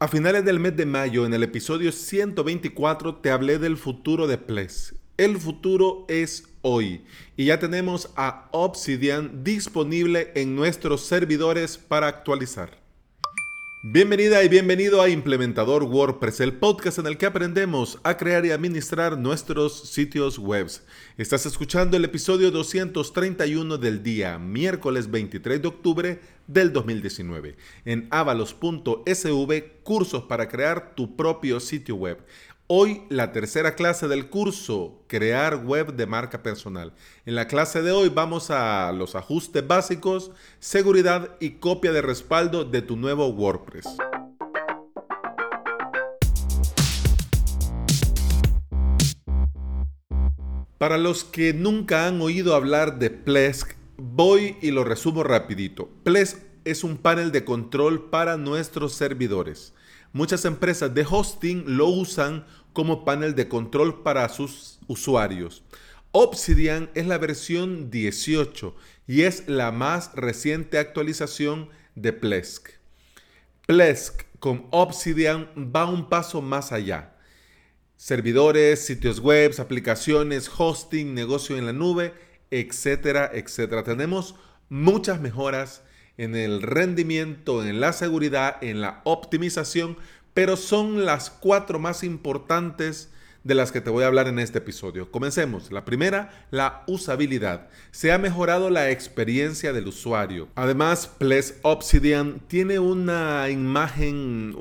[0.00, 4.38] A finales del mes de mayo, en el episodio 124, te hablé del futuro de
[4.38, 4.94] Ples.
[5.16, 7.02] El futuro es hoy
[7.36, 12.77] y ya tenemos a Obsidian disponible en nuestros servidores para actualizar.
[13.80, 18.50] Bienvenida y bienvenido a Implementador WordPress, el podcast en el que aprendemos a crear y
[18.50, 20.68] administrar nuestros sitios web.
[21.16, 29.64] Estás escuchando el episodio 231 del día miércoles 23 de octubre del 2019 en avalos.sv,
[29.84, 32.18] cursos para crear tu propio sitio web.
[32.70, 36.92] Hoy la tercera clase del curso, crear web de marca personal.
[37.24, 42.66] En la clase de hoy vamos a los ajustes básicos, seguridad y copia de respaldo
[42.66, 43.86] de tu nuevo WordPress.
[50.76, 55.88] Para los que nunca han oído hablar de Plesk, voy y lo resumo rapidito.
[56.04, 59.72] Plesk es un panel de control para nuestros servidores.
[60.12, 62.46] Muchas empresas de hosting lo usan
[62.78, 65.64] como panel de control para sus usuarios.
[66.12, 68.72] Obsidian es la versión 18
[69.08, 72.68] y es la más reciente actualización de Plesk.
[73.66, 77.16] Plesk con Obsidian va un paso más allá.
[77.96, 82.14] Servidores, sitios web, aplicaciones, hosting, negocio en la nube,
[82.52, 83.82] etcétera, etcétera.
[83.82, 84.36] Tenemos
[84.68, 85.82] muchas mejoras
[86.16, 89.96] en el rendimiento, en la seguridad, en la optimización,
[90.38, 93.10] pero son las cuatro más importantes
[93.42, 95.10] de las que te voy a hablar en este episodio.
[95.10, 95.72] Comencemos.
[95.72, 97.66] La primera, la usabilidad.
[97.90, 100.46] Se ha mejorado la experiencia del usuario.
[100.54, 104.54] Además, Ples Obsidian tiene una imagen,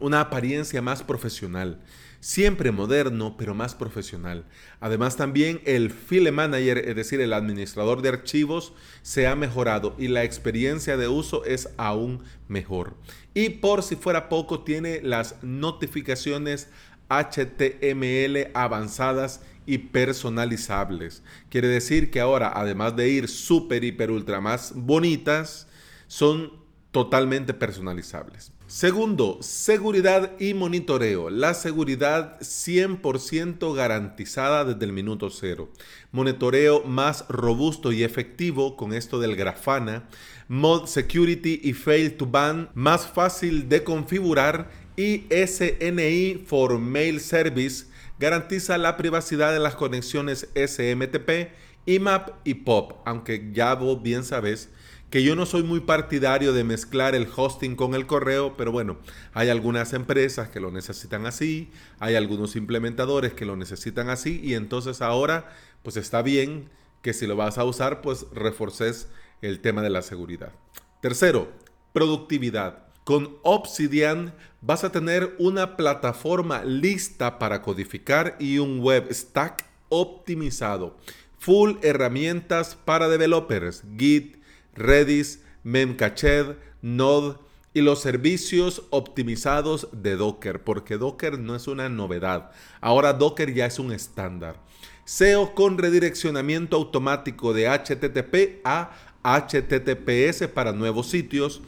[0.00, 1.80] una apariencia más profesional
[2.20, 4.44] siempre moderno, pero más profesional.
[4.80, 10.08] Además también el File Manager, es decir, el administrador de archivos, se ha mejorado y
[10.08, 12.94] la experiencia de uso es aún mejor.
[13.34, 16.68] Y por si fuera poco, tiene las notificaciones
[17.08, 21.22] HTML avanzadas y personalizables.
[21.50, 25.68] Quiere decir que ahora, además de ir súper, hiper, ultra más bonitas,
[26.06, 26.52] son
[26.98, 28.50] totalmente personalizables.
[28.66, 31.30] Segundo, seguridad y monitoreo.
[31.30, 35.68] La seguridad 100% garantizada desde el minuto cero.
[36.10, 40.08] Monitoreo más robusto y efectivo con esto del Grafana.
[40.48, 44.68] Mod Security y Fail to Ban más fácil de configurar.
[44.96, 47.86] Y SNI for Mail Service
[48.18, 51.52] garantiza la privacidad de las conexiones SMTP,
[51.86, 52.94] IMAP y POP.
[53.04, 54.68] Aunque ya vos bien sabes
[55.10, 58.98] que yo no soy muy partidario de mezclar el hosting con el correo, pero bueno,
[59.32, 64.54] hay algunas empresas que lo necesitan así, hay algunos implementadores que lo necesitan así y
[64.54, 65.48] entonces ahora
[65.82, 66.68] pues está bien
[67.00, 69.08] que si lo vas a usar pues reforces
[69.40, 70.52] el tema de la seguridad.
[71.00, 71.48] Tercero,
[71.92, 72.84] productividad.
[73.04, 80.98] Con Obsidian vas a tener una plataforma lista para codificar y un web stack optimizado.
[81.38, 84.37] Full herramientas para developers, Git,
[84.78, 87.36] Redis, Memcached, Node
[87.74, 92.50] y los servicios optimizados de Docker, porque Docker no es una novedad.
[92.80, 94.56] Ahora Docker ya es un estándar.
[95.04, 98.90] SEO con redireccionamiento automático de HTTP a
[99.22, 101.60] HTTPS para nuevos sitios.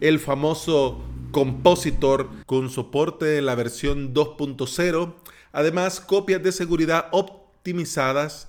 [0.00, 5.14] El famoso Compositor con soporte de la versión 2.0.
[5.52, 8.48] Además, copias de seguridad optimizadas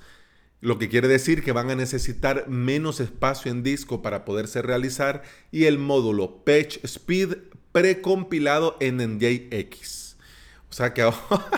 [0.62, 5.23] lo que quiere decir que van a necesitar menos espacio en disco para poderse realizar
[5.51, 7.38] y el módulo Page Speed
[7.72, 10.17] precompilado en NJX.
[10.69, 11.09] O sea que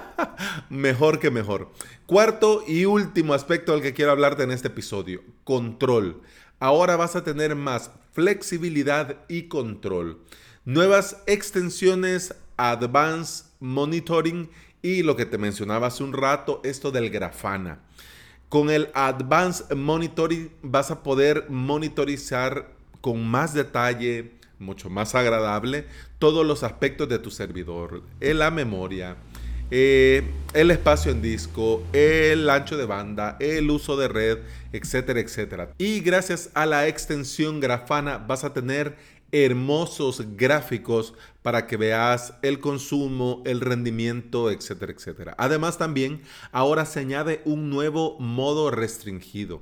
[0.70, 1.72] mejor que mejor.
[2.06, 6.22] Cuarto y último aspecto del que quiero hablarte en este episodio, control.
[6.60, 10.20] Ahora vas a tener más flexibilidad y control.
[10.66, 14.50] Nuevas extensiones, Advanced Monitoring
[14.82, 17.80] y lo que te mencionaba hace un rato, esto del Grafana.
[18.50, 25.86] Con el Advanced Monitoring vas a poder monitorizar con más detalle, mucho más agradable,
[26.18, 28.02] todos los aspectos de tu servidor.
[28.20, 29.18] La memoria,
[29.70, 30.24] eh,
[30.56, 34.40] el espacio en disco, el ancho de banda, el uso de red,
[34.74, 35.74] etcétera, etcétera.
[35.78, 38.98] Y gracias a la extensión Grafana vas a tener
[39.32, 45.36] hermosos gráficos para que veas el consumo, el rendimiento, etcétera, etcétera.
[45.38, 46.22] Además también
[46.52, 49.62] ahora se añade un nuevo modo restringido,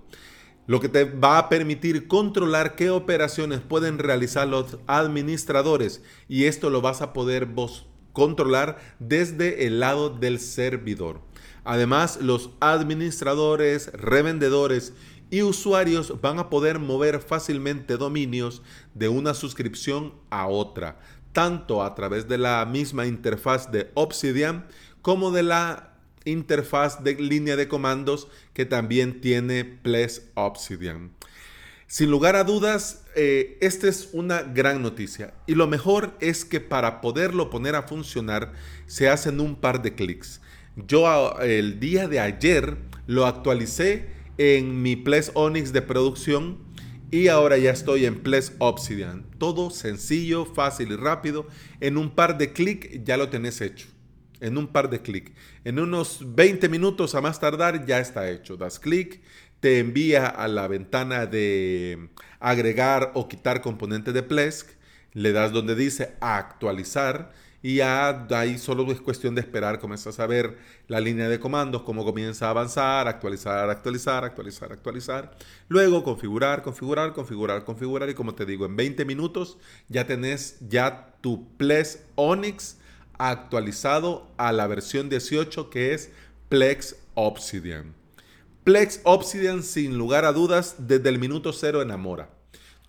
[0.66, 6.70] lo que te va a permitir controlar qué operaciones pueden realizar los administradores y esto
[6.70, 7.86] lo vas a poder vos
[8.18, 11.22] controlar desde el lado del servidor.
[11.64, 14.94] Además, los administradores, revendedores
[15.30, 18.62] y usuarios van a poder mover fácilmente dominios
[18.94, 21.00] de una suscripción a otra.
[21.34, 24.66] tanto a través de la misma interfaz de Obsidian
[25.04, 25.94] como de la
[26.26, 31.12] interfaz de línea de comandos que también tiene Ples Obsidian.
[31.86, 36.60] Sin lugar a dudas, eh, esta es una gran noticia y lo mejor es que
[36.60, 38.54] para poderlo poner a funcionar
[38.88, 40.42] se hacen un par de clics.
[40.76, 46.60] Yo el día de ayer lo actualicé en mi Ples Onyx de producción
[47.10, 49.26] y ahora ya estoy en Ples Obsidian.
[49.38, 51.48] Todo sencillo, fácil y rápido.
[51.80, 53.88] En un par de clics ya lo tenés hecho.
[54.40, 55.32] En un par de clics.
[55.64, 58.58] En unos 20 minutos a más tardar ya está hecho.
[58.58, 59.22] Das clic,
[59.62, 64.70] te envía a la ventana de agregar o quitar componente de Plesk.
[65.14, 67.32] Le das donde dice actualizar
[67.62, 70.58] y ya ahí solo es cuestión de esperar, comienzas a ver
[70.88, 75.38] la línea de comandos, cómo comienza a avanzar, actualizar, actualizar, actualizar, actualizar.
[75.68, 79.58] Luego configurar, configurar, configurar, configurar y como te digo, en 20 minutos
[79.90, 82.78] ya tenés ya tu Plex Onyx
[83.18, 86.12] actualizado a la versión 18 que es
[86.50, 87.96] Plex Obsidian.
[88.64, 92.30] Plex Obsidian sin lugar a dudas desde el minuto cero enamora.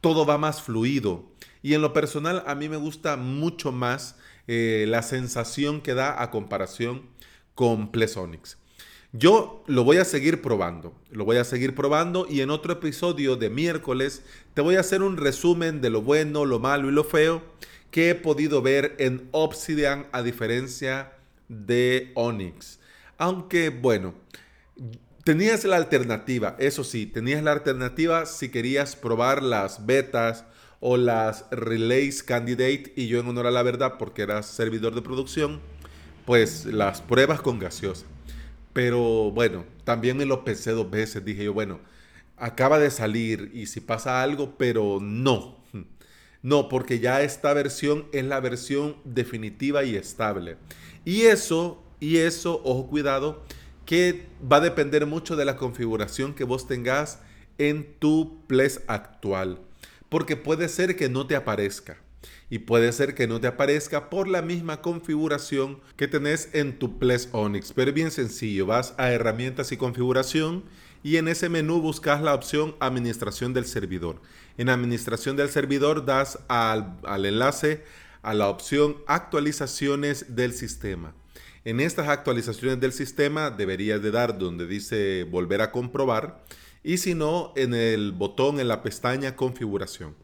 [0.00, 1.24] Todo va más fluido
[1.62, 4.16] y en lo personal a mí me gusta mucho más
[4.46, 7.02] eh, la sensación que da a comparación
[7.54, 8.58] con Plesonics.
[9.12, 13.36] Yo lo voy a seguir probando, lo voy a seguir probando y en otro episodio
[13.36, 14.22] de miércoles
[14.52, 17.42] te voy a hacer un resumen de lo bueno, lo malo y lo feo
[17.90, 21.12] que he podido ver en Obsidian a diferencia
[21.48, 22.80] de Onyx.
[23.16, 24.14] Aunque bueno,
[25.24, 30.44] tenías la alternativa, eso sí, tenías la alternativa si querías probar las betas
[30.80, 35.02] o las Relays Candidate y yo en honor a la verdad, porque era servidor de
[35.02, 35.60] producción,
[36.24, 38.06] pues las pruebas con gaseosa.
[38.72, 41.80] Pero bueno, también me lo pensé dos veces, dije yo, bueno,
[42.36, 45.58] acaba de salir y si pasa algo, pero no.
[46.40, 50.56] No, porque ya esta versión es la versión definitiva y estable.
[51.04, 53.42] Y eso, y eso, ojo cuidado,
[53.84, 57.20] que va a depender mucho de la configuración que vos tengas
[57.58, 59.58] en tu Ples actual
[60.08, 61.98] porque puede ser que no te aparezca.
[62.50, 66.98] Y puede ser que no te aparezca por la misma configuración que tenés en tu
[66.98, 67.72] Ples Onyx.
[67.72, 70.64] Pero bien sencillo, vas a herramientas y configuración
[71.02, 74.20] y en ese menú buscas la opción administración del servidor.
[74.56, 77.84] En administración del servidor das al, al enlace
[78.22, 81.14] a la opción actualizaciones del sistema.
[81.64, 86.42] En estas actualizaciones del sistema deberías de dar donde dice volver a comprobar
[86.82, 90.14] y si no, en el botón en la pestaña configuración.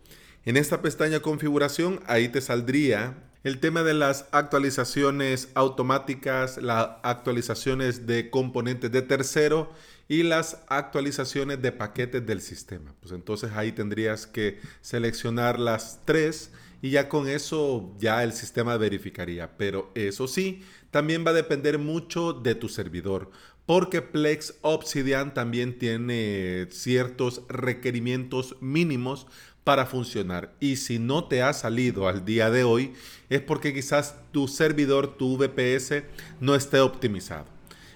[0.45, 8.07] En esta pestaña configuración, ahí te saldría el tema de las actualizaciones automáticas, las actualizaciones
[8.07, 9.71] de componentes de tercero
[10.09, 12.95] y las actualizaciones de paquetes del sistema.
[13.01, 18.77] Pues entonces ahí tendrías que seleccionar las tres y ya con eso ya el sistema
[18.77, 19.57] verificaría.
[19.57, 20.63] Pero eso sí,
[20.95, 23.33] también va a depender mucho de tu servidor
[23.67, 29.27] porque Plex Obsidian también tiene ciertos requerimientos mínimos
[29.65, 30.55] para funcionar.
[30.61, 32.93] Y si no te ha salido al día de hoy,
[33.29, 36.05] es porque quizás tu servidor, tu VPS,
[36.39, 37.47] no esté optimizado.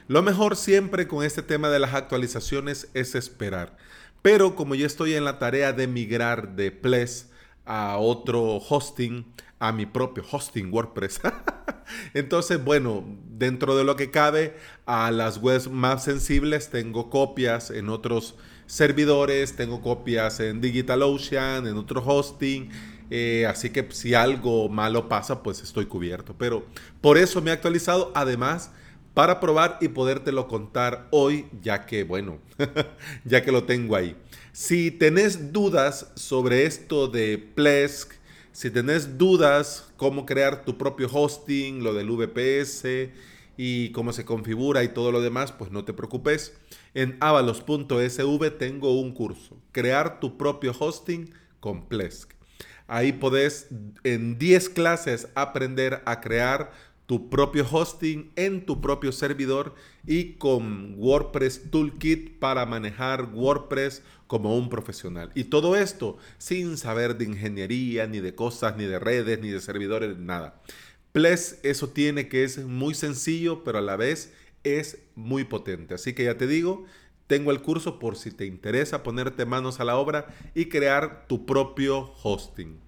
[0.08, 3.76] Lo mejor siempre con este tema de las actualizaciones es esperar.
[4.22, 7.28] Pero como yo estoy en la tarea de migrar de Plex
[7.64, 9.24] a otro hosting,
[9.60, 11.20] a mi propio hosting WordPress.
[12.14, 14.54] Entonces, bueno, dentro de lo que cabe,
[14.86, 18.36] a las webs más sensibles tengo copias en otros
[18.66, 22.70] servidores, tengo copias en DigitalOcean, en otro hosting.
[23.10, 26.34] Eh, así que si algo malo pasa, pues estoy cubierto.
[26.38, 26.66] Pero
[27.00, 28.12] por eso me he actualizado.
[28.14, 28.70] Además,
[29.14, 32.38] para probar y podértelo contar hoy, ya que, bueno,
[33.24, 34.16] ya que lo tengo ahí.
[34.52, 38.12] Si tenés dudas sobre esto de Plesk,
[38.58, 43.12] si tenés dudas cómo crear tu propio hosting, lo del VPS
[43.56, 46.58] y cómo se configura y todo lo demás, pues no te preocupes.
[46.92, 52.32] En avalos.sv tengo un curso, crear tu propio hosting con Plesk.
[52.88, 53.68] Ahí podés
[54.02, 56.72] en 10 clases aprender a crear
[57.08, 59.74] tu propio hosting en tu propio servidor
[60.06, 65.30] y con WordPress Toolkit para manejar WordPress como un profesional.
[65.34, 69.62] Y todo esto sin saber de ingeniería, ni de cosas, ni de redes, ni de
[69.62, 70.60] servidores, nada.
[71.12, 75.94] Ples eso tiene que es muy sencillo, pero a la vez es muy potente.
[75.94, 76.84] Así que ya te digo,
[77.26, 81.46] tengo el curso por si te interesa ponerte manos a la obra y crear tu
[81.46, 82.78] propio hosting.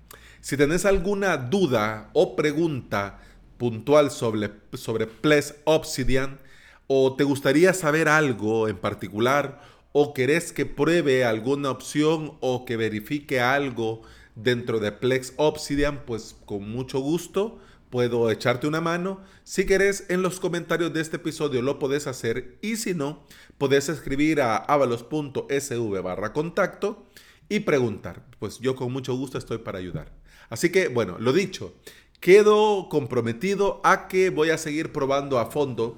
[0.42, 3.18] Si tenés alguna duda o pregunta,
[3.60, 5.06] puntual sobre, sobre
[5.64, 6.38] Obsidian
[6.86, 9.60] o te gustaría saber algo en particular
[9.92, 14.00] o querés que pruebe alguna opción o que verifique algo
[14.34, 17.58] dentro de Plex Obsidian, pues con mucho gusto
[17.90, 19.20] puedo echarte una mano.
[19.44, 23.26] Si querés, en los comentarios de este episodio lo podés hacer y si no,
[23.58, 27.06] podés escribir a avalos.sv barra contacto
[27.50, 28.24] y preguntar.
[28.38, 30.12] Pues yo con mucho gusto estoy para ayudar.
[30.48, 31.74] Así que, bueno, lo dicho,
[32.20, 35.96] quedo comprometido a que voy a seguir probando a fondo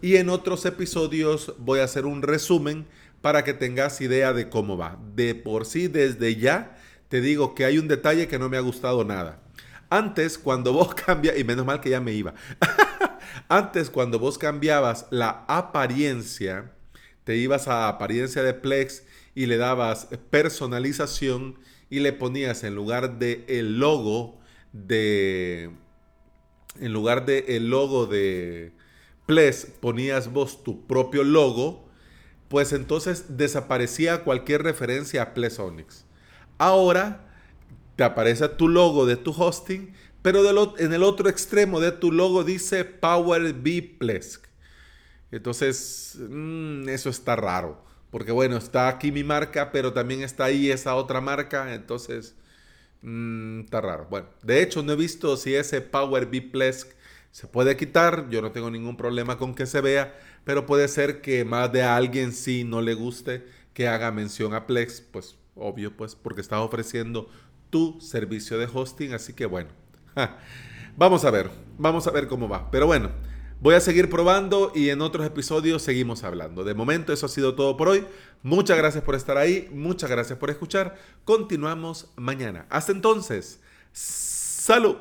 [0.00, 2.86] y en otros episodios voy a hacer un resumen
[3.20, 4.98] para que tengas idea de cómo va.
[5.14, 8.60] De por sí, desde ya, te digo que hay un detalle que no me ha
[8.60, 9.42] gustado nada.
[9.90, 12.34] Antes, cuando vos cambias, y menos mal que ya me iba,
[13.48, 16.72] antes cuando vos cambiabas la apariencia,
[17.24, 19.02] te ibas a apariencia de Plex
[19.34, 21.58] y le dabas personalización
[21.90, 24.37] y le ponías en lugar de el logo
[24.72, 25.70] de
[26.80, 28.72] en lugar de el logo de
[29.26, 31.88] Plex ponías vos tu propio logo,
[32.48, 36.04] pues entonces desaparecía cualquier referencia a Plex Onyx.
[36.56, 37.26] Ahora
[37.96, 42.44] te aparece tu logo de tu hosting, pero en el otro extremo de tu logo
[42.44, 44.46] dice Power B Plesk.
[45.30, 47.84] Entonces, mm, eso está raro.
[48.10, 51.74] Porque bueno, está aquí mi marca, pero también está ahí esa otra marca.
[51.74, 52.34] Entonces,
[53.02, 54.06] mm, está raro.
[54.10, 56.92] Bueno, de hecho, no he visto si ese Power B Plesk
[57.30, 58.28] se puede quitar.
[58.30, 60.18] Yo no tengo ningún problema con que se vea.
[60.44, 64.66] Pero puede ser que más de alguien sí no le guste que haga mención a
[64.66, 65.00] Plex.
[65.00, 67.28] Pues obvio, pues porque está ofreciendo
[67.70, 69.12] tu servicio de hosting.
[69.12, 69.70] Así que bueno,
[70.96, 72.70] vamos a ver, vamos a ver cómo va.
[72.70, 73.10] Pero bueno,
[73.60, 76.64] voy a seguir probando y en otros episodios seguimos hablando.
[76.64, 78.04] De momento eso ha sido todo por hoy.
[78.42, 80.96] Muchas gracias por estar ahí, muchas gracias por escuchar.
[81.24, 82.66] Continuamos mañana.
[82.70, 83.60] Hasta entonces,
[83.92, 84.96] salud.